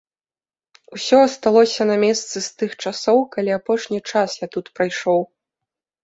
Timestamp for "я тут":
4.41-4.65